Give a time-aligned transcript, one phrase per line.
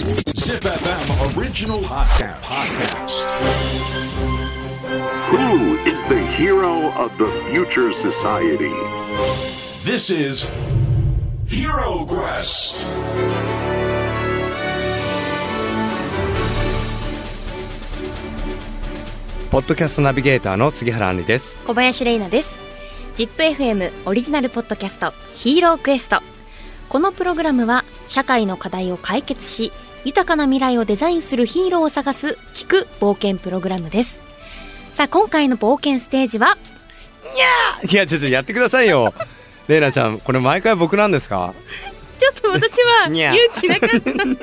[0.00, 2.40] Zip FM original podcast.
[2.40, 3.20] podcast.
[5.28, 8.72] Who is the hero of the future society?
[9.84, 10.48] This is
[11.46, 12.86] Hero Quest.
[19.50, 22.54] ポッドキャストナビゲーターの杉原杏里です小林玲奈です
[23.16, 26.22] ZIPFM オリジナルポッドキャストヒーロークエスト
[26.88, 29.72] このプログラムは社会の課題を解決し
[30.04, 34.20] 豊かな未来をデザインするヒーローを探す聞く冒険プログラムです。
[34.94, 36.56] さあ今回の冒険ステージは？
[37.88, 39.14] いやちょっとやってくださいよ。
[39.68, 41.54] レイナちゃんこれ毎回僕なんですか？
[42.18, 42.72] ちょっと私
[43.02, 44.24] は にゃ勇気なかった。
[44.24, 44.36] にゃ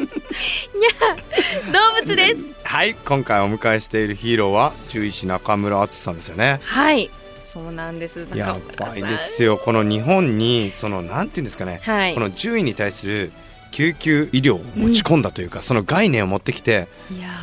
[1.74, 2.42] 動物です。
[2.64, 6.60] はい今回お迎えしているヒーローは獣医師中村敦さんですよね。
[6.64, 7.10] はい。
[7.44, 8.26] そうなんです。
[8.28, 9.58] 中やばいですよ。
[9.58, 12.14] この日本にそのなんていうんですかね、はい。
[12.14, 13.32] この獣医に対する
[13.78, 16.88] 救急医療を持ち込んだというか、その概念を持ってきて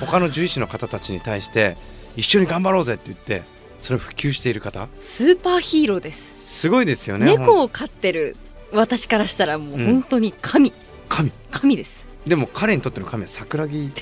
[0.01, 1.77] 他の獣医師の方たちに対して
[2.17, 3.45] 一緒に頑張ろうぜって言って
[3.79, 4.89] それを普及している方。
[4.99, 6.37] スーパーヒーローです。
[6.43, 8.37] すごいですよね猫を飼ってる
[8.73, 10.73] 私からしたらもう本当に神、
[11.09, 11.31] 神。
[11.53, 12.09] 神です。
[12.27, 13.93] でも彼にとっての神は桜木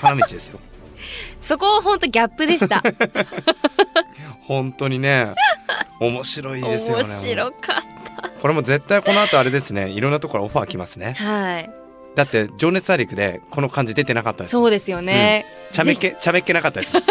[0.00, 0.60] 花道ですよ。
[1.42, 2.82] そこは本当ギャップでした。
[4.48, 5.34] 本当にね
[6.00, 7.04] 面白いですよね。
[7.04, 7.92] 面白かっ
[8.40, 11.14] これも絶対この後あれですねいろんなところオファー来ますね。
[11.18, 11.81] たはい
[12.14, 14.52] だって「情熱大陸」でこの感じ出てなかったです。
[14.52, 16.92] そうですよね、ちゃめっ気ちゃめっ気なかったです。
[16.92, 17.02] も ん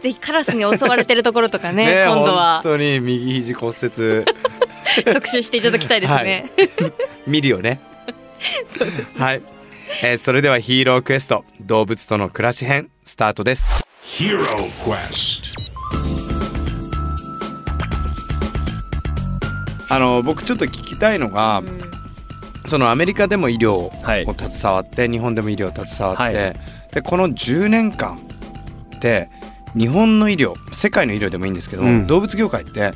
[0.00, 2.60] ぜひカラスに襲われてるところとかね ね今度は。
[2.62, 4.24] 本当に右肘骨折。
[5.12, 6.50] 特集していただきたいですね、
[7.26, 7.80] 見るよね。
[9.16, 9.42] はい、
[10.02, 13.84] えーそれではヒーロークエスト動物との暮らし編スタートです。
[14.04, 14.46] Hero
[14.84, 15.58] Quest.
[19.90, 21.62] あの僕ちょっと聞きたいのが、
[22.68, 24.24] そのアメリカでも医療をはい。
[24.26, 26.56] 携わって、日本でも医療を携わって、はい。
[26.92, 28.16] でこの10年間
[28.96, 29.28] って
[29.74, 32.06] 日本の医療世界の医療でもいいんですけど、うん。
[32.06, 32.92] 動物業界ってや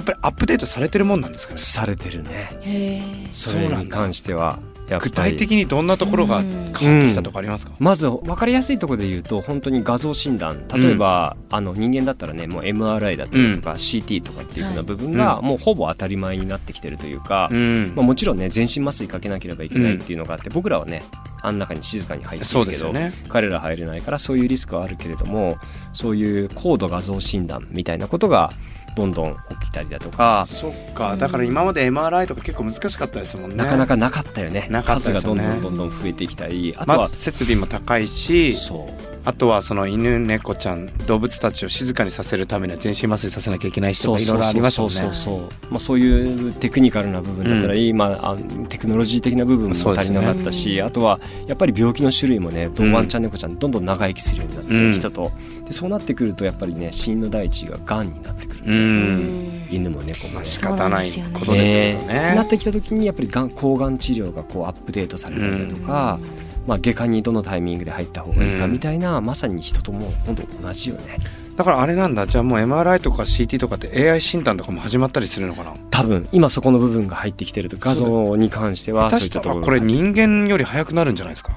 [0.00, 1.58] っぱりアップデートされてるもんなんですかね？
[1.58, 3.28] されてるね。
[3.30, 4.58] それに関しては
[5.00, 10.66] 具体的にどんなところが変わってきたとかありますか、まず分かりやすいところで言うと本当に画像診断。
[10.68, 17.92] 例えば、あの人間だったらねもう MRI だったりとか、CT とかっていうふうな部分がもうほぼ当たり前になってきてるというか、うん。
[17.96, 21.02] まあ、もちろんね全身麻酔かけなければいけないっていうのがあって、僕らはね
[21.42, 23.12] あん中に静かに入ってそいうるけど、ですよね。
[23.28, 25.58] 彼ら入れないからそういうリスクはあるけれども
[25.94, 28.52] そういう高度画像診断みたいなことが
[28.96, 31.16] どんどん起きたりだとか、そっか。
[31.16, 33.56] だから今まで MRI とか結構難しかったですもんね。
[33.56, 34.66] なかなかなかったよね。
[34.70, 36.74] なかった数がどんどんどんどん増えてきたり。
[36.78, 38.54] あとは、まず設備も高いし。
[38.54, 45.14] そうあとはその犬猫ちゃん動物たちを静かにさせるためには全身麻酔させなきゃいけないしとかいろいろありましたもんねそうそう。
[45.14, 48.36] そうまあそういうテクニカルな部分だったり、まああ
[48.68, 52.92] テクノロジー的な部分も足りなかったし、あとはやっぱり病気の種類もねどん。
[52.92, 54.94] ワンちゃん猫ちゃんどんどん長生きするようになって、うん。
[54.94, 55.32] 人と
[55.66, 59.66] でそうなってくるとやっぱりね死因の第一ががんになってくる、うん。
[59.70, 60.34] 犬も猫もね。
[60.36, 62.34] まあ仕方ないことですけどね。
[62.36, 66.20] なっねてきた時にやっぱりがん抗がん治療がこうアップデートされたりだとか、
[66.66, 71.18] まあ、外科にどのタイミングで入った方がいいかみたいな、まさに人とも本当同じよね。
[71.56, 72.26] だからあれなんだ。
[72.26, 75.72] じゃあもう MRI とか CT とかって AI 診断とかも始まったりするのかな？
[75.90, 81.52] 多分今そこの部分が入ってきてると画像に関しては下そういったところこれ人間より早くなるんじゃないですか？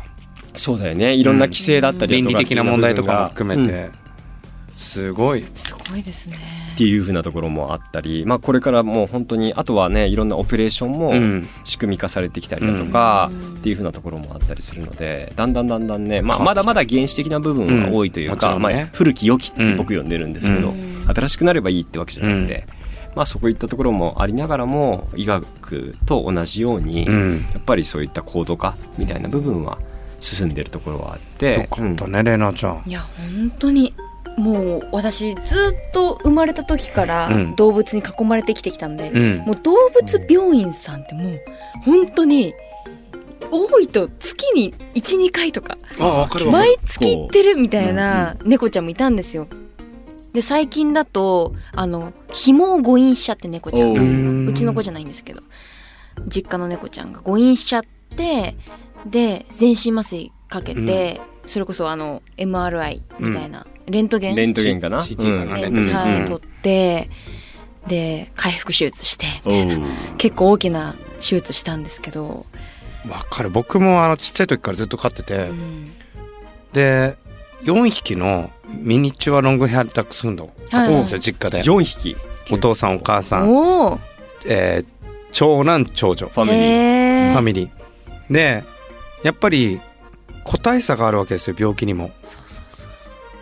[0.56, 1.16] そうだよね。
[1.16, 3.68] いろんな規制だったりだとか倫理的な問題とかも含めうん。
[3.68, 3.90] て
[4.80, 5.46] すごい。
[5.56, 6.38] すごいですね。
[6.76, 11.48] っていうふうなところもあったり、まあ、これからもう本当にあとはねいろんなオペレーションもうん。
[11.66, 13.30] 仕組み化されてきたりだとか
[13.60, 21.06] っていうふうなところもあったりするのでだんだんだんだんね、まあ、まだまだ原始的な部分が多いというか、まあ、古き良きって僕呼んでるんですけど、うん。
[21.14, 22.66] 新しくなればいいってわけじゃなくて、
[23.16, 27.48] まあ、そこいったところもありながらも医学と同じように、うん。
[27.52, 29.78] やっぱりそういった高度化みたいな部分は
[30.20, 32.84] 進んでるところはあってよかったねレナちゃん。
[32.86, 33.94] いや本当に
[34.40, 37.56] もう私ずっと生まれた時からうん。
[37.56, 39.38] 動物に囲まれて生きてきたんで、うん。
[39.46, 41.40] もう動物病院さんってもう
[41.84, 42.54] 本当に
[43.52, 45.78] 多いと月に12回とか
[46.52, 47.56] 毎月行ってる。
[47.58, 49.48] みたいな猫ちゃんもいたんですよ。
[50.34, 53.94] で最近だとあの紐を誤飲しちゃって猫ちゃん。
[53.94, 55.42] がおううちの子じゃないんですけど
[56.28, 57.84] 実家の猫ちゃんが誤飲しちゃっ
[58.16, 58.56] て
[59.06, 64.36] で全身麻酔かけて、それこそあの MRI みたいな、レントゲン？
[64.36, 65.56] レントゲンかな、CT かな？
[65.58, 66.26] レンレントゲン。
[66.28, 67.10] 取って
[67.88, 69.26] で回復手術して
[70.18, 72.46] 結構大きな手術したんですけど、
[73.10, 73.50] わかる。
[73.50, 75.94] 僕もあのちっちゃい時からずっと飼ってて、うん。
[76.74, 77.16] で
[77.64, 81.64] 4匹のミニチュアロングヘアダックスフンド飼ってるんですよ、実家で。
[81.64, 82.16] 4匹？
[82.52, 84.00] お父さんお母さん、おお。
[84.46, 84.86] えー
[85.32, 86.28] 長男長女。
[86.28, 87.32] ファミリー。
[87.34, 88.34] ファミリー。
[88.34, 88.64] で
[89.24, 89.80] やっぱり
[90.44, 92.10] 個体差があるわけですよ病気にも。
[92.24, 92.49] そう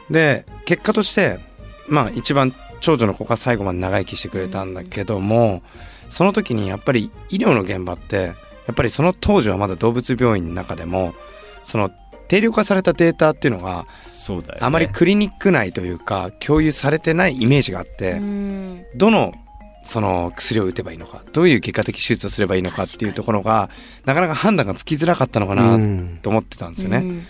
[0.10, 1.40] で結果として
[1.88, 5.62] まあ一番長女の子が最後まで長生きしてくれたんだけども、
[6.10, 8.34] その時にやっぱり医療の現場ってや
[8.72, 11.14] っぱりその当時はまだ動物病院の中でも
[11.66, 11.92] その
[12.28, 18.86] 定量化されたデータっていうのがそうだよ、ね、あまりクリニック内というか共有されてないイメージがあって、うん。
[18.96, 19.34] どの
[19.84, 23.70] その薬を打てばいいのかどういう外科的手術をすればいいのかっていうところが
[24.04, 27.26] なかなか判断がつきづらかったのかうなんと思ってたんですよね。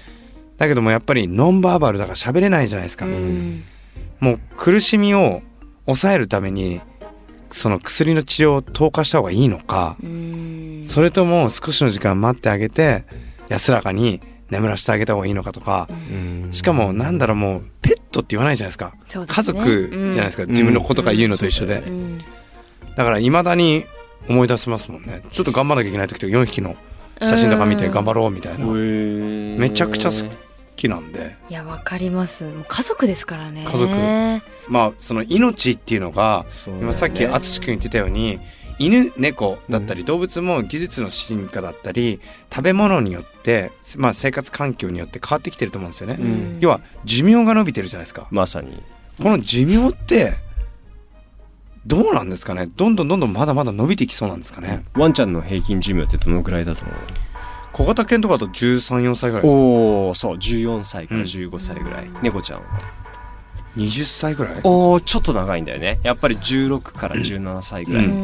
[0.57, 3.05] うんだけどもやっぱりノンバーバルだから喋れないじゃないですか。
[3.05, 3.63] うん。
[4.19, 5.41] もう苦しみを
[5.85, 6.81] 抑えるために
[7.49, 10.83] その薬の治療を投下した方がいいのか、うん。
[10.85, 13.05] それとも少しの時間待ってあげて
[13.49, 16.49] 安らかに眠らせてあげた方がいいのかとか、うん。
[16.51, 18.93] しかもなんだろうもうペットって言わないじゃないですか。
[19.43, 19.53] ね。
[19.53, 20.49] 族じゃないですか、ん。
[20.49, 21.83] 自分の子とか言うのと一緒で、
[22.95, 23.85] だからいまだに
[24.27, 25.21] 思い出せますもんね。
[25.31, 26.75] ちょっと頑張らなきゃいけない時と4匹の
[27.19, 28.65] 写真とか見て頑張ろうみたいな。
[28.65, 30.46] 好めめちゃくちゃ好
[30.77, 31.35] きなんで。
[31.49, 32.45] いやわかります。
[32.45, 33.65] もう家族ですからね。
[33.67, 33.93] 家族。
[34.69, 36.45] まあその命っていうのが
[36.79, 38.39] 今さっき淳君言ってたように
[38.79, 42.21] 犬猫だったり動物も技術の進化だったり
[42.53, 46.17] 食べ物によって、まあ、生活環境によって変わってきてると思うんですよね。
[46.19, 46.57] うん。
[46.61, 48.27] 要は寿命が伸びてるじゃないですか。
[48.29, 48.81] まさに。
[49.21, 50.33] この寿命って
[51.87, 52.67] どうなんですかね？
[52.67, 54.85] どんどんどんどんまだまだ伸びていきそうなんですかね？
[54.93, 56.95] ワンちゃんの平均寿命ってどのくらいだと思う？
[57.77, 59.59] 小型犬とかだと13、4歳ぐらいですか？
[59.59, 62.65] おおそう14歳から15歳ぐらい、猫ちゃんは。
[63.75, 64.61] 20歳ぐらい？
[64.63, 65.99] おおちょっと長いんだよね。
[66.03, 68.15] やっぱり16から17歳ぐらい、ううん。
[68.15, 68.17] う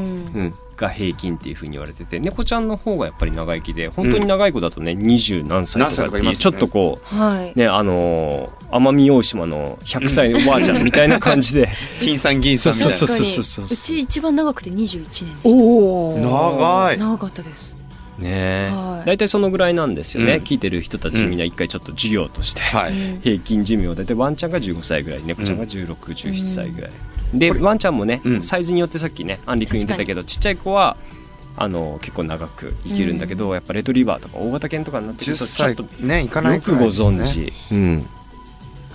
[0.43, 0.53] ん。
[0.75, 7.51] が平均っていうふうに言われてて猫ちゃんの方がやっぱり長生きで本当に長い子だとね二十、何歳とかっていいうちょっとこはい。
[7.55, 11.69] うねあのー奄美大島の100歳のおばあちゃんみたいな感じで。
[12.01, 12.91] 金さん銀さんみたいな。
[12.91, 16.97] そうそうそうそううち一番長くて21年でしおお長い。
[16.97, 17.75] 長かったです
[18.17, 18.69] ね。
[18.71, 19.07] はい。
[19.07, 20.43] 大体そのぐらいなんですよね、うん。
[20.43, 23.95] 聞いてる人たちみんな一回ちょっと授業として、はい、うん平均寿命。
[23.95, 26.91] 大体ワンちゃんが15歳ぐらい猫ちゃんが1617歳ぐらい、
[27.33, 28.43] でワンちゃんもね、うん。
[28.43, 30.97] サイズによってさっきねアンリ君言ってたけどちっちゃい子は
[31.55, 38.07] あの結構長く生きるんだけど、やっぱレトリバーとか大型犬とかになってく10るとちょ歳っとねいかないよくご存知、うん、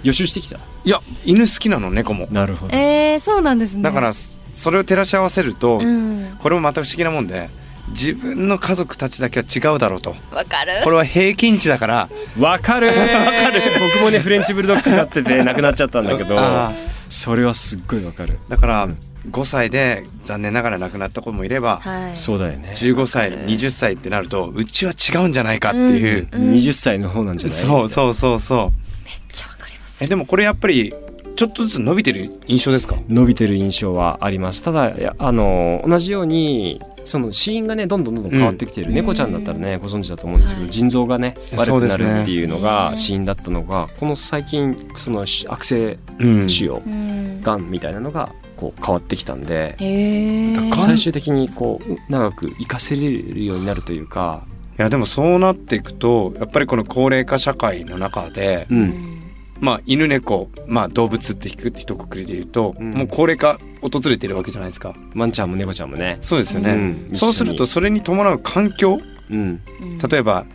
[0.03, 0.59] 予習してきた？
[0.85, 2.27] いや犬好きなの猫も。
[2.31, 3.83] なるほど、えー、そうなんですね。
[3.83, 6.37] だからそれを照らし合わせると、うん。
[6.41, 7.49] これもまた不思議なもんで
[7.91, 10.15] 自分の家族たちだけは違うだろうと。
[10.33, 10.81] わかる？
[10.85, 12.09] これは平均値だから。
[12.39, 12.89] わかる。
[12.93, 16.73] ー僕もねフレンチブルドッグ飼ってて亡くなっちゃったんだけどあ
[17.09, 18.39] それはすっごいわかる。
[18.49, 18.97] ーだからうん。
[19.31, 22.17] 5歳で残念ながら亡くなった子もいればはい。
[22.17, 22.71] そうだよね。
[22.75, 27.59] 15歳20歳ってなるとうちは違うんじゃないかっていう、うん20歳の方なんじゃない？
[27.59, 29.05] そうそうそうそう。
[29.05, 30.03] めっちゃわかります。
[30.03, 30.95] えでもこれやっぱり
[31.37, 32.97] ちょっとずつ伸びてる印象ですか？
[33.09, 34.63] 伸びてる印象はあります。
[34.63, 38.95] ただあの同じようにその死因がねどんどんどんどん変わってきてる、うん。
[38.95, 40.73] 猫ちゃんだったらねご存知だと思うんですけど、はい。
[40.73, 47.43] 腎臓がね悪くなるっていうのが死因だったのがこの最近そのし悪性うん腫瘍うん。
[47.43, 54.45] がんみたいなのがこう変わってきたんで最終的にこう長く生かせれるようになるというか、
[54.77, 59.18] いやでもそうなっていくとやっぱりこの高齢化社会の中で、うん
[59.61, 62.91] まあ犬猫、まあ、動物ってひく一括りで言うと、うん。
[62.93, 64.95] もう高齢化訪れてるわけじゃないですか。
[65.15, 66.73] ワンちゃんも猫ちゃんもね、そうですよね、
[67.11, 67.17] うん。
[67.17, 69.01] そうするとそれに伴う環境？
[69.31, 69.61] うん。
[69.81, 69.99] うん。
[69.99, 70.47] 例えば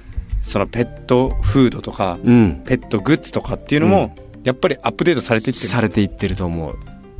[0.41, 6.78] そのペットフードとかうん、ペットグッズとかっていうのも、やっぱりアップデートされていってるされていってると思う。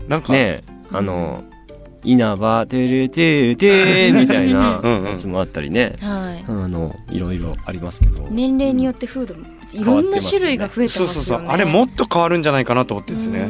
[0.08, 1.44] なんか、ねあの
[2.06, 5.96] 稲葉てるてるてー みたいなやつもあったりね。
[6.02, 6.44] はい。
[6.46, 11.14] あのいろいろありますけど、年齢によってフードもいろんな種類が増えてますよね。
[11.14, 11.48] そうそうそう。
[11.48, 13.48] あれもっと変わるんじゃないかなと思ってですね、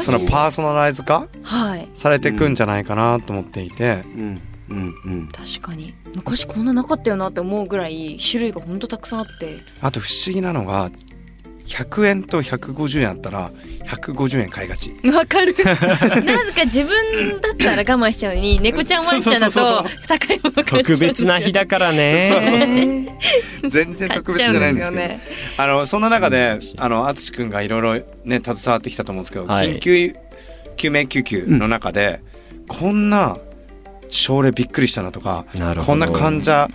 [0.00, 1.88] そのパーソナライズ化はい。
[1.94, 4.40] されていくんじゃないかなと思っていて、うん。
[4.68, 4.94] うん。
[5.04, 5.28] うん。
[5.28, 5.94] 確かに。
[6.14, 9.58] 昔こんななかったよなって思うぐらい種類がほんとたくさんあって。
[9.80, 10.90] あと不思議なのが
[11.66, 13.50] 100円と150円あったら
[13.84, 14.94] 150円買いがち。
[15.04, 15.54] わかる。
[15.64, 15.76] なん
[16.52, 20.82] か自分だったら我慢しちゃうのに 猫ちゃんワンちゃんだと高いもの買っちゃう。
[20.84, 23.18] 特別な日だからね。
[23.68, 25.02] 全然特別じゃないんですけど。
[25.02, 25.20] ね。
[25.56, 27.94] あのそんな中であの淳君がいろいろ
[28.24, 29.76] ね携わってきたと思うんですけど、はい。
[29.76, 30.14] 緊急
[30.76, 32.20] 救命救急の中で、
[32.68, 33.38] こんな
[34.08, 35.46] 症例びっくりしたなとか
[35.84, 36.68] こんな患者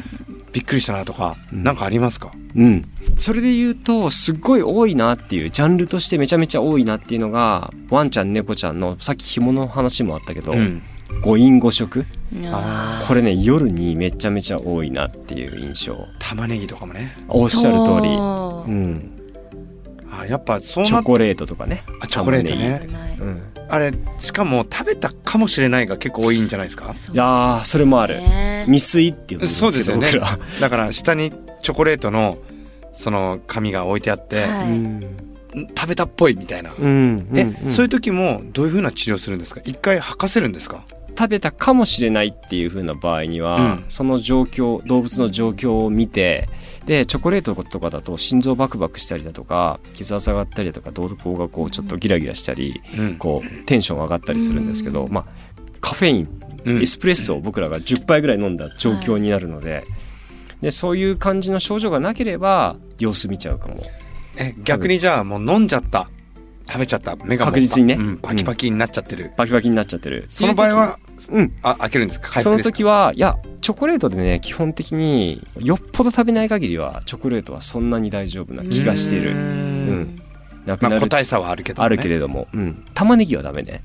[0.52, 1.64] びっくりしたなとか、うん。
[1.64, 2.32] なんかありますか？
[2.55, 2.86] うん。
[3.17, 10.81] それで言うとすっごい多いなっていうジャンルとしてめちゃめちゃ多いなっていうのがワンちゃん猫ちゃんのさっき紐の話もあったけど、うん。
[11.24, 12.05] 誤飲誤食。
[12.46, 16.08] あこれね夜にめちゃめちゃ多いなっていう印象。
[16.20, 17.13] 玉ねぎとかもね。
[17.27, 18.15] おっしゃる通り。
[18.15, 18.72] そう。
[18.72, 19.12] うん、
[20.10, 21.84] あやっぱそうチョコレートとかね。
[22.00, 22.88] あチョコレートね。
[23.20, 26.86] うん、あれしかも食べたかもしれないが結構多いんじゃないですか？
[26.86, 28.15] いやーそれもある。
[28.15, 30.08] ね未遂っていうんですけどそうですよね。
[30.08, 30.39] 僕ら。
[30.62, 32.38] だから下にチョコレートの
[32.94, 34.77] その紙が置いてあって、はい。
[34.77, 35.00] ん。
[35.77, 37.72] 食べたっぽいみたいな、うんえ、うんうん。
[37.72, 39.62] そういう時もどういうふうな治療するんですか？
[39.65, 40.86] 一回吐かせるんですか？
[41.10, 43.86] 食べたかもしれないっていう風な場合には、うん。
[43.89, 46.48] その状況動物の状況を見て
[46.86, 53.15] でチョコレートとかだと心臓バクバクしたりだとか血圧上がったりだとか動向がこうちょっとギラギラしたり、うん。
[53.15, 55.12] こうテンション上がったりするんですけど、うん。
[55.12, 55.25] まあ
[55.82, 56.82] カフェインうん。
[56.82, 59.84] エスプレッソを僕らが10杯ぐらい飲んだ状況になるので,、
[60.62, 63.82] でそういう感じの症状がなければ様子見ちゃうかも。
[64.38, 66.10] え逆にじゃあもう飲んじゃった。
[66.68, 67.18] 食べちゃった。
[67.18, 67.96] 目が確実にね。
[67.96, 68.18] うん。
[68.18, 70.27] パキパキになっちゃってる、バキバキになっちゃってる。
[70.30, 71.00] その場合は
[71.30, 71.53] うん。
[71.63, 72.30] あ開けるんですか？
[72.32, 72.77] 回その復ですか？
[72.77, 79.32] 時はいやチョコレートでね基本的によっぽど食べない限りはチョコレートはそんなに大丈夫な気がしている。
[79.32, 80.01] ううん。
[80.01, 80.22] ん。
[80.65, 83.84] なくなる、まあ個体差はあるけど、ね、あるけれども、うん、玉ねぎはダメね。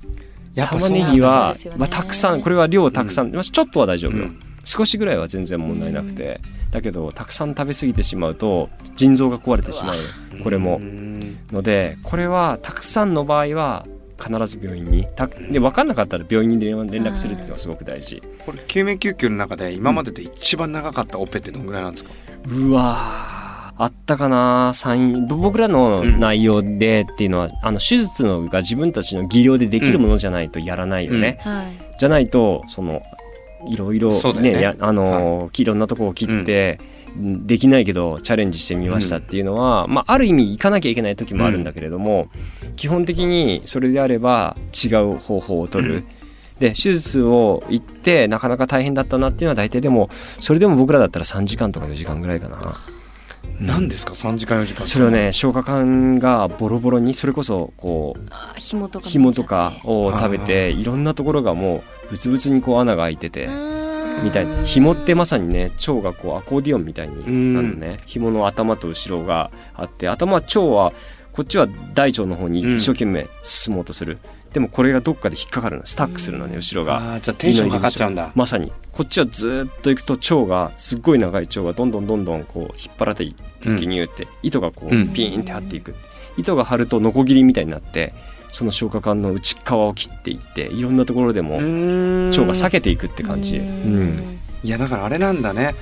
[0.54, 1.72] や玉ねぎはね。
[1.76, 2.42] まあ、たくさん。
[2.42, 9.96] これは量たくさん、まあ、ちょっとは大丈夫よ、うん少しぐらいは全然問題なくて、だけどたくさん食べ過ぎてしまうと腎臓が壊れてしまう。
[10.42, 10.76] これも。
[10.82, 11.06] うん
[11.52, 13.86] のでこれはたくさんの場合は
[14.18, 18.22] 必ず病院にたで分かんなかったら病院に連連絡するっていうのがすごく大事。
[18.44, 22.10] これ救命救急の中で今までで一番長かったオペってどんぐらいなんですか、
[22.48, 23.36] うわー
[23.78, 24.72] あったかな。
[25.28, 31.98] 僕らの内容でっていうのは、あの手術のが自分たちの技量でできるものじゃないとやらないよね、はい。
[31.98, 33.02] じゃないとその
[33.68, 34.60] いろいろね。
[34.60, 35.64] やあのーい。
[35.64, 36.78] ろんなとこを切って、
[37.18, 42.28] できないけどチャレンジしてみましたっていうのは、まあ、ある意味行かなきゃいけない時もあるんだけれども、
[42.76, 46.04] 基本的にそれであれば違う方法を取る。
[46.58, 50.08] で手術を行ってなかなか大変だったなっていうのは大体でも
[50.38, 52.74] それでも僕らだったら3時間とか4時間ぐらいかな。
[53.60, 54.86] 何ですか？3時間4時間。
[54.86, 63.48] それはね消化管がボロボロにそれこそこうあ紐とか紐とかを食べていろんなところがもうブツブツにこう穴が開いてて
[64.22, 64.64] みたいな。
[64.64, 68.00] 紐ってまさにね腸がこうアコーディオンみたいになるのね。
[68.06, 70.92] 紐の頭と後ろがあって頭は腸は
[71.32, 74.18] こっちは大腸の方に一生懸命進もうとする、
[74.56, 77.16] でもこれがどっかで引っかかるのスタックするのね後ろが。
[77.16, 78.32] あーじゃあテンションかかっちゃうんだ。
[78.34, 78.72] まさに。
[78.90, 84.26] こっちはずーっと行くと腸がすっごい長い腸がどんどんどんどんこう引っ張られてギニューって。
[84.42, 85.10] 糸がこうん。
[85.10, 85.94] うピーンって張っていく。
[86.38, 88.14] 糸が張るとノコギリみたいになって
[88.50, 95.74] その消化管の内側を切っていっていろんなところでも腸が避けていくって感じ、うん、いやだからあれなんだね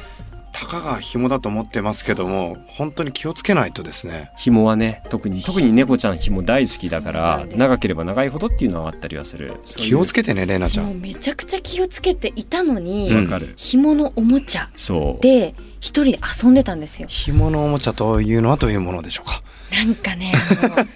[0.54, 4.30] たかが紐だと思ってますけども本当に気をつけないとですね。
[4.38, 9.60] 紐はね特に特に猫ちゃん紐大好きだから長ければ長いほどっていうのはあったりはする。
[9.66, 11.00] 気をつけけてねレイナちゃん。
[11.00, 13.24] めちゃくちゃ気をつけていたのに、うん
[13.56, 15.22] 紐のおもちゃそう。
[15.22, 17.08] で一人で遊んでたんですよ。
[17.08, 19.42] 紐のおもちゃというのはどういうものでしょうか？
[19.72, 20.32] なんかね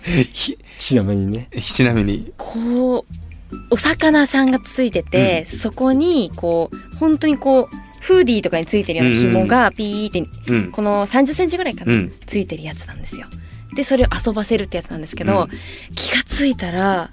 [0.78, 1.48] ちなみにね。
[1.60, 2.32] ちなみに。
[2.36, 10.70] こうお魚さんがついてて、そこにこう本当にこうフーディーとかについてるような紐がピーってうん。
[10.70, 12.10] この3 0センチぐらいかな、うん。
[12.26, 13.26] ついてるやつなんですよ。
[13.74, 15.48] でそれを遊ばせるってやつなんですけど、うん。
[15.94, 17.10] 気がついたら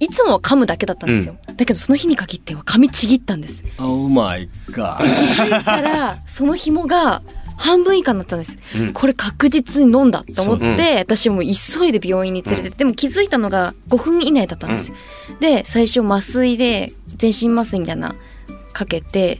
[0.00, 3.64] いつもは噛むだけだったんですよ、だけどその日に限っては噛みちぎったんです。
[3.78, 5.04] Oh my god 気
[5.40, 7.22] づいたらその紐が
[7.56, 8.92] 半分以下になったんです、うん。
[8.92, 14.96] これ確実に飲んだと思って、そう私もう急いで病院に連れてって、でも気づいたのが5分以内だったんですよ、
[15.40, 18.16] で最初麻酔で全身麻酔みたいな
[18.72, 19.38] かけて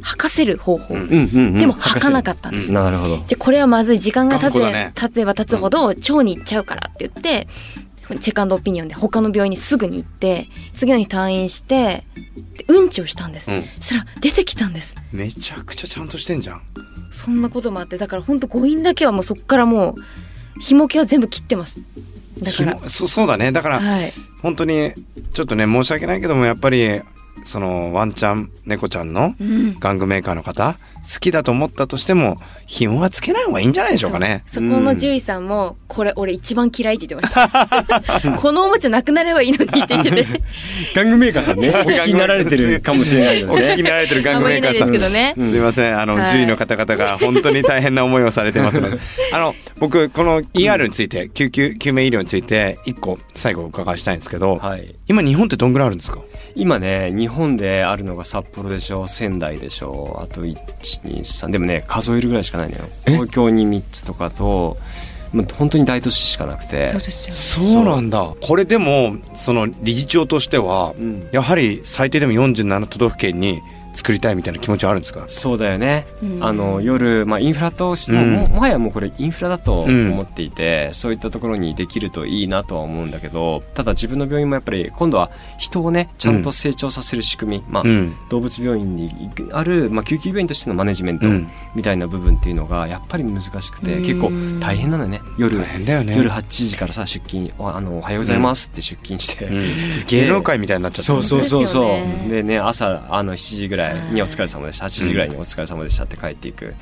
[0.00, 1.16] 吐かせる方法、うんうんうん。
[1.16, 3.24] うんでも吐かなかったんです、なるほど。
[3.28, 4.92] でこれはまずい時間が経つ,、頑固だね。
[4.94, 7.46] 経てば経つほど腸に行っちゃうからって言って
[8.20, 12.04] セカンドオピニオンで他の病院にすぐに行って次の日退院して
[12.56, 13.64] でうんちをしたんです、うん。
[13.78, 14.96] そしたら出てきたんです。
[15.12, 16.62] めちゃくちゃちゃんとしてんじゃん。
[17.10, 19.94] そんなこともあってだから本当誤飲だけはもうそっからも
[20.56, 21.80] う紐毛は全部切ってます。
[22.40, 22.74] だから。
[22.76, 23.52] 紐そそうだね。
[23.52, 24.12] だからはい。
[24.42, 24.92] 本当に
[25.32, 27.00] ちょっとね申し訳ないけどもやっぱり
[27.44, 29.76] そのワンちゃん猫ちゃんのうん。
[29.80, 34.44] 玩具メーカーの方好きだと思ったとしても紐はつけない方がいいんじゃないでしょうかね。
[34.46, 38.38] そこの獣医さんもこれ俺一番嫌いって言ってました。
[38.38, 40.24] このおもちゃなくなればいいのにって言ってて。
[40.94, 41.68] 玩具メーカーさんね。
[41.70, 46.00] お聞きになられてるかもしれないよお聞ねきになられてるあ玩具メーカーさんですけどね、すいません。
[46.00, 48.98] あの、はい獣医の方々が本当に大変な思いをされてますので
[49.32, 54.94] あの僕この ER について、救急救命医療について一個最後お伺いしたいんですけど、はい。
[55.08, 56.20] 今日本ってどんぐらいあるんですか？
[56.54, 60.42] 今ね日本であるのが札幌でしょ仙台でしょあと
[61.00, 62.84] 123でもね数えるぐらいしかないのよ。
[63.06, 64.76] 東京に3つとかと
[65.32, 66.88] もう本当に大都市しかなくて。
[66.88, 68.34] そうですよそうなんだ。
[68.40, 71.28] これでもその理事長としては、うん。
[71.32, 73.62] やはり最低でも47都道府県に
[73.94, 75.24] 作りたいみたいな気持ちはあるんですか？
[75.26, 76.44] そうだよね、うん。
[76.44, 78.32] あの夜、まあ、インフラとしても,、うん。
[78.32, 88.14] ももはやもうこれインフラだと思っていて、そういったところにできるといいなとは思うんだけどただ自分の病院もやっぱり今度は人をねちゃんと成長させる仕組み、まあうん。
[88.28, 89.12] 動物病院に
[89.52, 91.48] ある、まあ、救急病院としてのマネジメントうん。
[91.74, 94.02] みたいな部分っていうのがやっぱり難しくて、うん。
[94.04, 94.30] 結構
[94.60, 95.20] 大変なのよね。
[95.38, 96.16] 夜大変だよね。
[96.16, 99.62] 夜8時からさ出勤おあの「おはようございます」って出勤して、うん。
[100.06, 101.84] 芸能界みたいになっちゃってそうるそうそうそう。
[101.84, 106.74] ですよねでね朝あの7時ぐらいに「お疲れ様でした」8時ぐらいに「お疲れ様でした」って帰っていく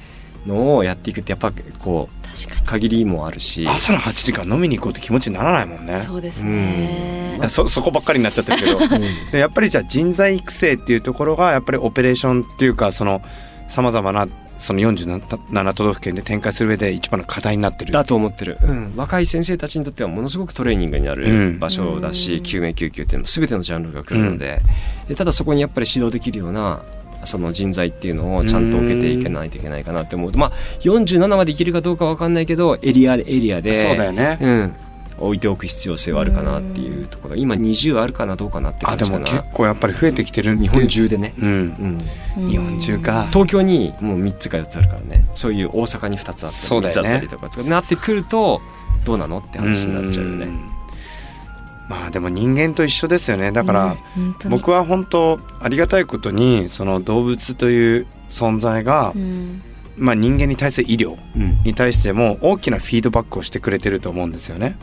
[0.47, 3.67] のをやっていくってやっぱこう確か限りもあるし。
[3.69, 5.97] 朝の8時間飲みに行こうって気持ちにならないもんね。
[5.97, 7.37] にそうですね。
[7.39, 8.99] いやそそこばっかりになっちゃってるけど。
[9.33, 13.23] でやっぱりじゃあ人材育成っていうところがやっぱりオペレーションっていうかその
[13.69, 14.29] さまざまな
[14.61, 17.93] その47都道府県で展開する上で一番の課題になってる。
[17.93, 21.59] だと思ってる、うん、若い先生たちにとってはものすごくトレーニングになうるん。
[21.59, 22.43] 場所だし、うん。
[22.43, 24.61] 救命救急っていうのも全てのジャンルが来るので,、
[25.09, 26.83] でただそこにやっぱり指導できるような
[27.25, 34.39] その人材っていうのをちゃんと受けていけないといけないかなって思うとまあ47までいけるかどうかわかんないけどエリアエリアでそうだよね。
[34.41, 34.75] うん、
[35.21, 37.37] 置いておく必要性はあるかなっていうところ。
[37.37, 39.39] 今20あるかなどうかなってあで感じかな。
[39.39, 42.01] も結構やっぱり増えてきてる日本中でね、うん。
[42.39, 45.29] うん、日本中か東京にもう3つか4つあるからね。
[45.35, 47.09] そういう大阪に2つあったり3そうだよね。
[47.09, 47.63] つあったりとかと。
[47.63, 48.61] かなってくると
[49.05, 50.47] どうなのって話になっちゃうよね。
[50.47, 50.61] ん。
[51.89, 53.53] まあでも人間と一緒ですよね。
[53.53, 53.97] だから、
[54.49, 59.63] 僕は本当ありがたいことにその動物という存在が、うん。
[59.97, 61.59] まあ、人間に対する医療うん。
[61.63, 64.77] に対しても大きなフィードバックをしてくれてると思うんですよね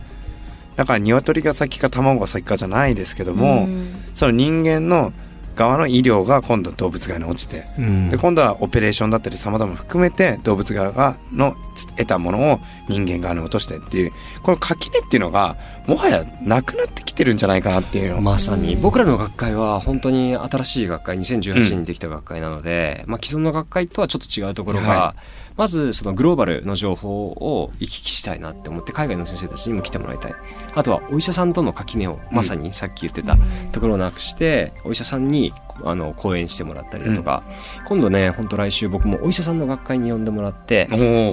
[0.77, 3.93] だから鶏が先か卵が先かじゃないですけども、うん。
[4.15, 5.11] その人間の
[5.57, 8.09] 側の医療が今度動物側に落ちてうん。
[8.09, 11.55] で今度はオペレーションだったりさまざま含めて動物側がの
[11.97, 14.11] 得たものを人間側に落としてっていう
[14.43, 15.57] この垣根っていうのが
[15.87, 25.15] もはやなくなってきてるんじゃないかなっていうのまさにうん僕らの学会は本当に新しい学会2018年にできた学会なので、まあ、既存の学会とはちょっと違うところが、は
[25.57, 30.35] まずそのグローバルの情報を行き来したいなって思って海外の先生たちにも来てもらいたい。
[30.75, 33.35] あとはお医者さんとの垣根をまさにさっき言ってた
[33.71, 37.43] ところをなくしてお医者さんにあの講演してもらったりだとか、
[37.87, 40.87] 今度ね本当来週僕もお医者さんの学会に呼んでもらって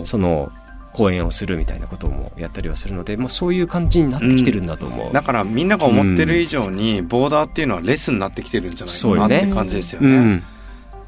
[0.04, 0.50] その
[0.94, 5.12] 講演をするみたいなこともやったりはするので、まあ、そういう感じになってきてるんだと思う。
[5.12, 10.16] だからみんなが思ってる以上にボーダーっていうのはレスになってきてるんじゃないかなって感じですよね。
[10.16, 10.44] うん。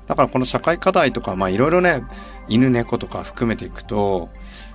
[0.07, 2.03] だからこの社会課題とかまあいろいろね
[2.49, 4.29] 犬猫とか含めていくと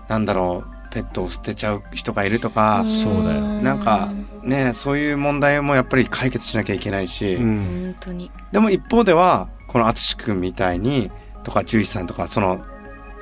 [0.08, 3.42] なんだろうペットを捨てちゃう人がいるとか、そうだよ。
[3.42, 4.12] なんか
[4.44, 7.94] ねそういう問題もやっぱり解決しなきゃいけないし、うん。
[7.96, 8.30] 本当に。
[8.52, 11.10] でも一方ではこの淳君みたいに
[11.44, 12.66] とか獣医師さんとかその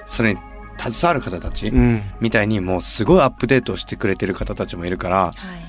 [0.08, 0.40] それに
[0.80, 2.02] 携わる方たちうん。
[2.20, 5.68] みたいにもうすごいアップデートをしてくれてる方たちもいるからはい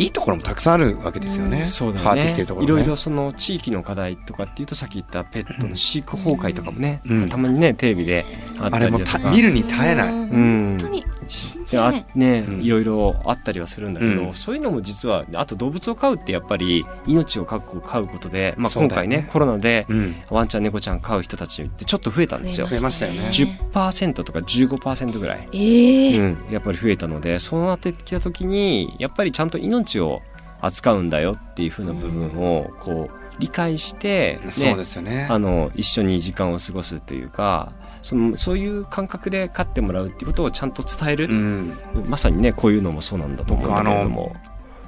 [0.00, 2.72] いいところもたくさんあるわけですよね、うんそうだ変わってきてよねるところね。
[2.72, 7.28] いろいろその地域の課題とかっていうとさっき言ったペットの飼育崩壊とかもね、うん。
[7.28, 8.24] たまにねテレビで
[8.58, 9.24] あったあれもりだとか。
[9.24, 12.62] た見るに耐えない、本当に信じいやられないあね、うん。
[12.62, 14.34] いろいろあったりはするんだけど、うん。
[14.34, 22.66] そういうのも実はあと動物を飼うってやっぱり命を飼う飼うことで、まあ、今回ねコロナでうん、ワンちゃん猫ちゃん飼う人たちってちょっと増えたんですよ。
[22.66, 23.28] 増えましたよね。
[23.28, 30.22] 10%とか15%ぐらい、ええうん、やっぱり増えたのでそうなってきた時にやっぱりちゃんと命を
[30.60, 35.26] 扱うんだよっていう風な部分をこう理解して、ねそうですよね。
[35.30, 41.72] あの一緒に時間を過ごすというかそのそういう感覚で飼ってもらうっていうことをちゃんと伝える、うん。
[42.06, 44.34] まさにねこういうのもそうなんだと思うんだけれども。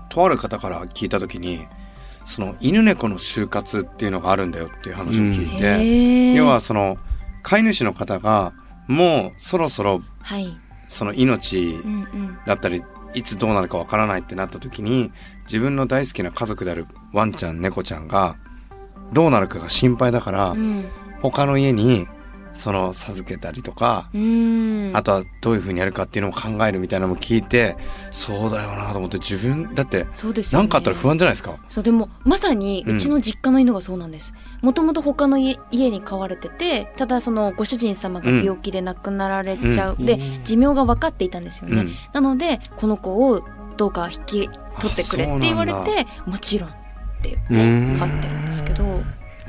[0.09, 1.67] とある方から聞いた時に
[2.25, 6.99] その犬猫の就活っていうのがあるんだよっていう話を聞いて、へえ要はその
[7.43, 8.53] 飼い主の方が
[8.89, 10.57] もうそろそろはい。
[10.89, 12.39] その命うんうん。
[12.47, 12.83] だったり
[13.15, 15.11] いつどうなるかわからないってなった時に
[15.45, 18.37] 自分の大好きな家族であるワンちゃん猫ちゃんが
[19.13, 20.85] どうなるかが心配だから、うん。
[21.23, 22.07] 他の家に
[22.55, 24.91] その授けたりとか、うん。
[24.95, 27.77] あとはどういうふうにやるかっていうのを考えるみたいなのも聞いて
[28.11, 30.65] そうだよなと思って自分だってそうですよね。
[30.65, 31.59] 何かあったら不安じゃないですか？
[31.69, 32.97] そうでもまさにうん。
[32.97, 34.35] うちの実家の犬がそうなんです。
[34.61, 41.91] もともと他の家家に飼われててただそのご主人様が病気で亡くなられちゃう、で寿命が分かっていたんですよね、うん。
[42.13, 43.43] なのでこの子を
[43.77, 46.73] どうか引き取ってくれって言われてもちろんっ
[47.23, 48.85] てうん言って飼ってるんですけど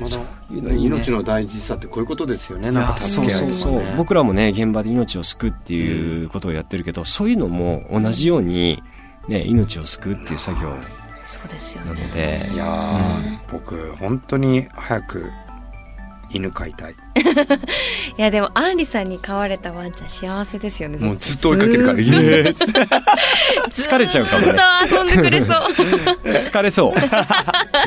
[0.00, 2.68] まそうだいうの命の大事さってこういうことですよね。
[2.68, 3.94] いなんかやそう助け合いとかそうそう、ね。
[3.96, 8.82] 僕らもね現場で命を救うっていうことをやってるけど、そういうのも同じように、
[9.28, 10.76] ね、命を救うっていう作業。
[11.24, 12.50] そうですよなねので。
[12.52, 15.30] いやー僕本当に早く
[16.30, 16.94] 犬飼いたい。
[18.18, 20.98] いやでもアンリさんに飼われたワンちゃん幸せですよね。
[20.98, 22.80] もうずっと追いかけるから「イエーイ!」っつって
[23.70, 24.54] 疲れちゃうかもねずっ
[24.88, 25.56] と遊んでくれそう。
[26.24, 26.94] 疲れ そう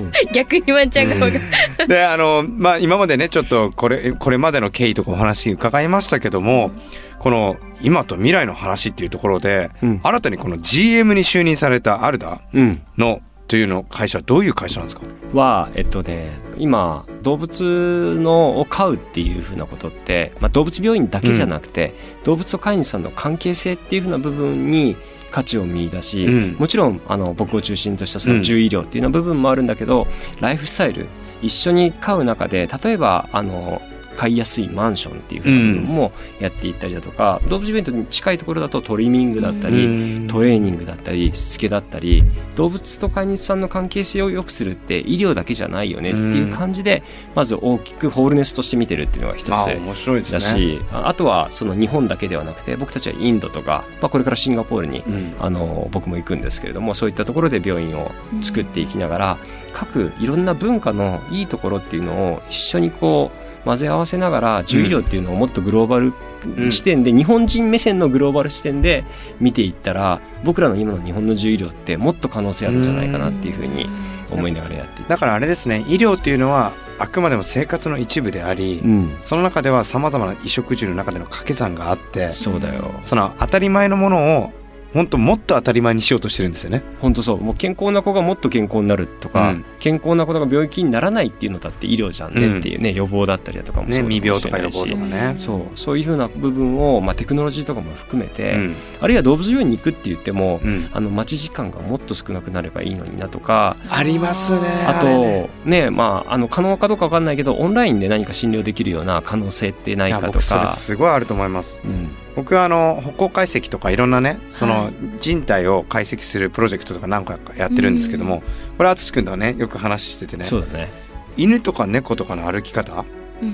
[0.34, 1.40] 逆にワンちゃん側が
[1.88, 6.72] であのまあ今までねちょっとこれこれまでの経緯とかお話伺いましたけども
[7.20, 10.00] この今と未来の話っていうところで、うん。
[10.04, 12.82] 新たにこの GM に就任されたアルダうん。
[12.98, 15.04] のというの会社はどういう会社なんですか？
[15.34, 24.96] はえっとね今動物のを飼うっていうふうなことって、まあ、動物病院だけじゃなくて、動物と飼い主さんの関係性っていうふうな部分に
[25.32, 26.56] 価値を見出し、うん。
[26.60, 28.38] もちろんあの僕を中心としたそうん。
[28.38, 30.08] の獣医療っていうような部分もあるんだけど、
[30.40, 31.08] ライフスタイル
[31.42, 33.82] 一緒に飼う中で例えばあの
[34.18, 42.24] 飼いやすいマンションっていうふうな部分もやっていったりだとか、動物イベントに近いところだとトリミングだったり、トレーニングだったりしつけだったり
[42.56, 47.04] 動物と飼い主さんの関係性を良くするって医療だけじゃないよねっていう感じで
[47.36, 50.34] まず大きくホールネスとして見てるっていうのが一つあ面白いですね。
[50.34, 55.28] だしああとはその日本だけではなくて僕たちはインドとか、まあ、これからシンガポールにうん。
[55.40, 59.38] あの僕も行くんですけれどもそういったところで病院を作っていきながら
[59.74, 66.14] 各いろんな文化のいいところっていうのを一緒にこう混ぜ合わせながら獣医療っていうのをもっとグローバル
[66.56, 66.72] うん。
[66.72, 69.04] 視点で、日本人目線のグローバル視点で
[69.40, 73.90] 見ていったら僕らの今の日本の獣医療ってもっと可能性あるんじゃないかなっていうふうに
[74.32, 75.10] 思いながらやっていて。
[75.10, 82.92] だからあれですね医療っていうのはあくまでも生活の一部であり、うん、その中ではさまざまな衣食住の中での掛け算があってそうだよ。
[83.02, 84.54] その当たり前のものを
[84.98, 86.82] 本当もっと当たり前にしようとしてるんですよね。
[87.02, 95.36] 本当そうもう健康な子がもっと健康になるとか、うん健康な子が病気にならないっていうのだって医療じゃんねっていうね、予防だったりだとかもねそうかもし未病とか予防とかね。
[95.38, 104.68] そうそういうふうな部分を、まあ、テクノロジーとかも含めて、うんあるいは動物病院に行くって言っても、うんあの待ち時間がもっと少なくなればいいのになとかありますね。
[104.88, 110.76] あとれねねまああの可能かどうか分かんないけどオンラインで何か診療できるような可能性ってないかと僕それか。
[110.76, 111.82] すごいあると思います。
[111.86, 118.44] うん僕はあの歩行解析とかいろんなねそはの人体を解析するプロジェクトとか何回かやってるんですけども、
[118.78, 120.92] これ淳君とはねよく話しててねそうだね。
[121.36, 123.06] 犬とか猫とかの歩き方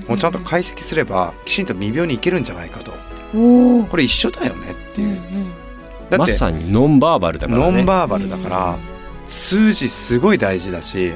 [0.08, 2.92] をちゃんと解析すればきちんと未病にいけるんじゃないかと。
[3.32, 5.48] これ一緒だよねっていう、うんうん。
[5.48, 7.72] だってまさにノンバーバルだからね。
[7.72, 8.78] ノンバーバルだから
[9.26, 11.14] 数字すごい大事だし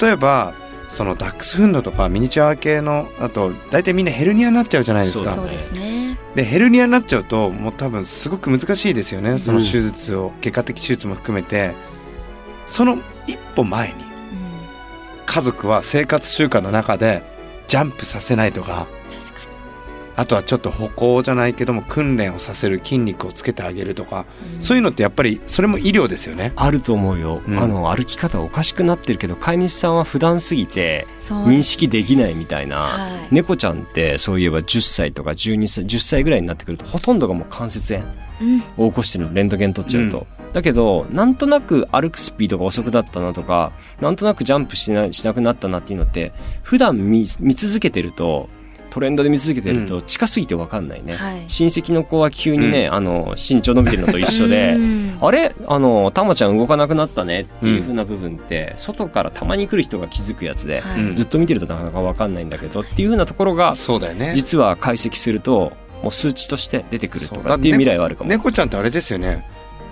[0.00, 0.52] 例えば
[0.92, 5.34] そのダックスフンドとかミニチュア系のあと大体みんなヘルニアになっちゃうじゃないですか。
[5.46, 6.18] ですね。
[6.34, 9.38] でヘルニアになっちゃうともう多分すごく難しいですよね。
[9.38, 11.74] そのうん手術を、外科的手術も含めて。
[12.66, 13.94] その一歩前に
[15.26, 17.22] 家族は生活習慣の中で
[17.68, 18.86] ジャンプさせないとか
[20.16, 24.26] あとはちょっと歩行じゃないけども訓練をさせる筋肉をつけてあげるとか、
[24.58, 26.52] にそういうのってやっぱりそれも医療ですよね。
[26.56, 27.58] あると思うよ、うん。
[27.58, 33.34] あの歩き方おかしくなってるけど飼い主さんは普段すぎて認識できないみたいな、はい。
[33.34, 38.06] 猫ちゃんってそういえば10歳とか12歳10歳ぐらいになってくるとほとんどがもう関節炎
[38.40, 38.86] うん。
[38.86, 48.48] を起こしてるのレントゲン取っちゃうと、だけどなんとなく歩くスピードが遅くなったなとかなんとなくジャンプしなしなくなったなっていうのって普段見見続けてると
[48.92, 51.44] トレンドで見続けてると近すぎて分かんないね、はい。
[51.48, 55.18] 親戚の子は急にね、あの身長伸びてるのと一緒で、うん。
[55.18, 55.54] あれ？
[55.66, 60.82] あのたまちゃん動かなくなったねっていう風な部分って、外からたまに来る人が気づくやつで、
[61.14, 64.34] ずっと見てるとなかなか分かんないんだけどっていう風なところがそうだよね。
[64.34, 68.28] 実は解析するともう数値として出てくるとかっていう未来はあるかも。
[68.28, 69.48] 猫ちゃんってあれですよね。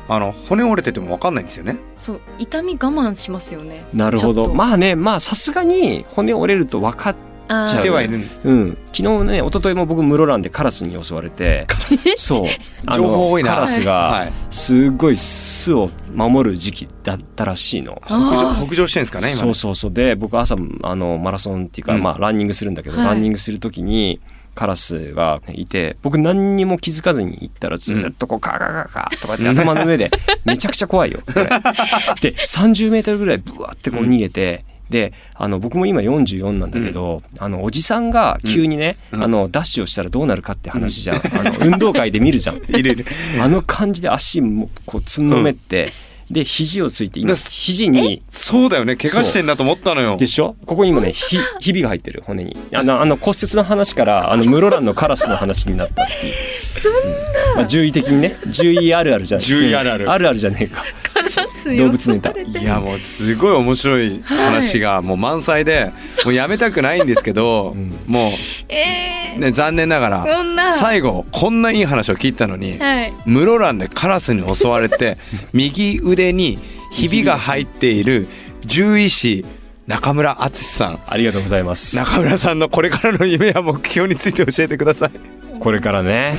[0.09, 1.79] あの骨折れてても分かんないんですよね。
[1.97, 2.21] そう。
[2.37, 3.87] 痛み我慢しますよね。
[3.95, 4.53] なるほど。
[4.53, 7.69] まあねまあさすがに骨折れると分かっあー。
[7.69, 8.09] じゃあではい。
[8.09, 8.79] るうん。
[8.93, 11.67] 昨日ね一昨日も僕室蘭でカラスに襲われて
[12.17, 12.49] そう。
[12.87, 13.55] あの情報多いな。
[13.55, 14.33] カラスはがい。
[14.51, 18.01] すごい巣を守る時期だったらしいの。
[18.07, 19.41] 北上北上してんですかね今ね。
[19.41, 19.93] そうそうそう。
[19.93, 22.03] で僕朝あのマラソンっていうか、うん。
[22.03, 23.07] まあランニングするんだけど、はい。
[23.09, 24.21] ランニングする時に
[24.55, 30.11] カラスがいて僕何にも気づかずに行ったらずっとこうカーカーカーカーとかって頭の上で
[30.45, 31.21] めちゃくちゃ怖いよ。
[32.21, 39.23] で30メートルぐらいブワってこう逃げて、であの僕も今44なんだけど、あのおじさんが急にね、うん。
[39.23, 42.61] あのダッシュをしたらどうなるかって話じゃん、あの運動会で見るじゃん。
[43.41, 45.93] あの感じで足もこうつんのめって、
[46.31, 48.95] で肘をついて今だ肘にそうだよね。
[48.97, 50.17] 怪我してんなと思ったのよ。
[50.17, 50.55] でしょ？
[50.65, 52.57] ここにもね ひひびが入ってる骨に。
[52.73, 56.35] あのあの骨折の話からあの室蘭のカラスの話になったっていう。
[56.81, 59.41] そんな、まあ、獣医的にね獣医あるあるじゃん。
[59.41, 60.05] 獣医あるある。
[60.05, 60.11] うん。
[60.11, 60.85] あるあるじゃねえか
[61.65, 65.93] 動動物ネタいやもうすごい面白い話がもう満載で
[66.25, 67.95] もうやめたくないんですけど、ん。
[68.07, 68.33] も
[68.69, 70.73] えう、ね、残念ながらそんな。
[70.73, 73.13] 最後こんないい話を聞いたのにー、はい。
[73.27, 75.19] 室蘭でカラスに襲われて
[75.53, 76.59] 右腕に
[76.91, 78.29] ひびが入っている
[78.67, 79.45] 獣医師
[79.87, 81.01] 中村敦さん。
[81.07, 81.97] ありがとうございます。
[81.97, 85.11] 中村さんのこれからの夢や目標について教えてください。
[85.59, 86.37] これからね。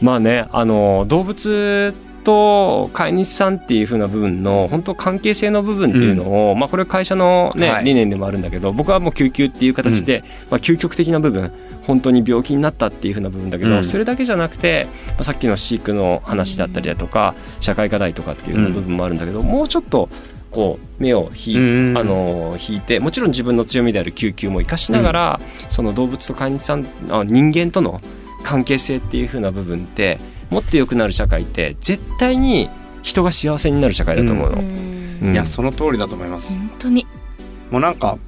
[0.00, 7.84] まあねあの動物と飼い主さんっていう風な部分の本当関係性の部分っていうのを、まあこれ会社のね、はい。
[7.84, 11.50] 理念でもあるんだけど僕はもう救急っていう形で、まあ究極的な部分
[11.86, 13.84] 本当に病気になったっていう風な部分だけど、うん。
[13.84, 20.08] それだけじゃなくて、まあ、さっきの飼育の話だったりだとか社会課題とかっていう部分もあるんだけど、もうちょっと
[20.50, 21.98] こう目を引い,、うん。
[21.98, 28.00] あの引いてもちろん自分の強みである救急も生かしながら、その動物と飼い主さんあ人間との
[28.42, 30.18] 関係性っていう風な部分って
[30.50, 32.68] もっと良くなる社会って絶対に
[33.02, 34.58] 人が幸せになる社会だと思うの。
[34.58, 34.62] う
[35.28, 35.32] ん。
[35.32, 37.06] いやその通りだと思います、本当に。
[37.70, 38.18] もうなんか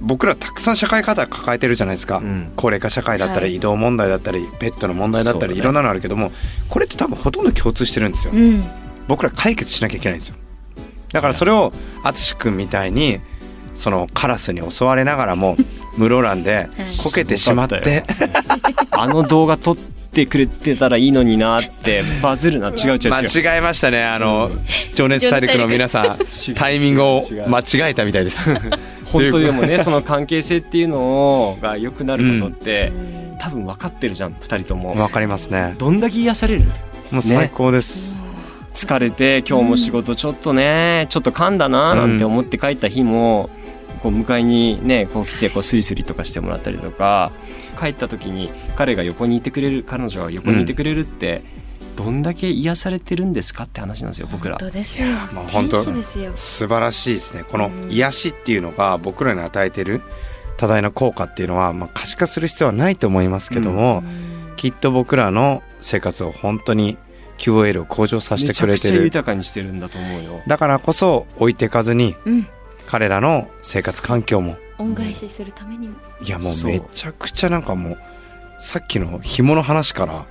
[0.00, 2.52] 僕らたくさん社会課題抱えてるじゃないですか、うん。
[2.56, 3.56] 高齢化社会だったり、はい。
[3.56, 6.32] 移動問題だったりペットの問題だったり、いろんなのあるけども
[6.68, 8.64] これって多分ほとんど共通してるんですよ、うん。
[9.08, 10.36] 僕ら解決しなきゃいけないんですよ。
[11.12, 11.72] だからそれを
[12.02, 13.20] 淳君みたいに
[13.74, 15.56] そのカラスに襲われながらも
[15.96, 16.68] 室蘭で
[17.04, 18.02] こけてしまって。
[18.90, 19.93] あの動画撮って
[20.26, 22.68] くれてたらいいのになってバズるな。
[22.72, 23.10] 違う違う違う。
[23.10, 24.04] 間違えましたね。
[24.04, 24.50] あの
[24.94, 26.18] 情熱大陸の皆さん
[26.54, 28.54] タイミングを間違えたみたいです。
[29.06, 33.38] 本当にでもねその関係性っていうのが良くなることって、うん。
[33.38, 34.94] 多分分かってるじゃん2人とも。
[34.94, 35.74] わかりますね。
[35.76, 36.64] どんだけ癒される？
[37.10, 38.14] もう最高です、
[38.72, 43.50] 疲れて今日も仕事ちょっとねちょっと噛んだななんて思って帰った日も、
[44.02, 47.30] こう迎えにねこう来てこうスリスリとかしてもらったりとか
[47.74, 51.42] 帰った時に彼が横にいてくれる彼女が横にいてくれるって、
[51.96, 54.56] どんだけ癒されてるんですかって話なんですよ僕ら。
[54.58, 55.08] 本当ですよ。
[55.32, 56.32] まあ本当天使ですよ。
[56.34, 57.44] 素晴らしいですね。
[57.44, 60.02] このうん癒しっていうのが僕らに与えてる
[60.56, 64.02] 多大な効果っていうのは、まあ、可視化する必要はないと思いますけども、
[64.56, 66.96] きっと僕らの生活を本当に
[67.38, 70.42] QOL を向上させてくれめちゃくちゃてる豊かにしてるんだと思うよ。
[70.46, 72.46] だからこそ置いてかずにうん。
[72.86, 75.94] 彼らの生活環境も恩返しするためにも。
[76.20, 77.98] いやもうめちゃくちゃなんかもう
[78.58, 80.26] さっきの紐の話から。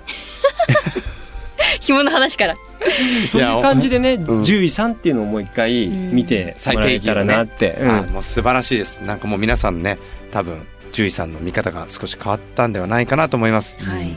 [1.80, 2.56] 紐の話から。
[3.26, 4.26] そういう感じでねん。
[4.26, 7.90] 獣医さんっていうのをもう一回見てもらえたらなって、うん。
[7.90, 9.00] あもう素晴らしいです。
[9.02, 9.98] なんかもう皆さんね
[10.32, 14.16] 多分獣医さんの見方が少し変わったんではないかなと思います、はい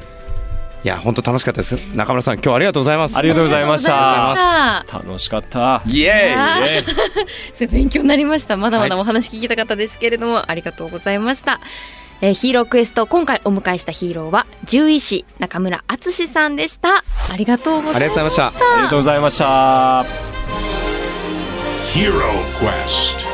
[0.86, 1.74] いや本当楽しかったです。
[1.96, 3.18] 中村さん今日はありがとうございます。
[3.18, 4.86] ありがとうございました。
[4.92, 5.82] 楽しかった。
[5.84, 6.64] イエあー。
[7.64, 8.56] イ勉強になりました。
[8.56, 11.58] まだまだお話聞きたかったですけれども、ありがとうございました、
[12.20, 17.02] えーヒーロークエスト今回お迎えしたヒーローは獣医師中村敦さんでした。
[17.32, 19.98] ありがとうございましありがとうございました。
[19.98, 20.14] あり
[22.04, 23.25] がとうござい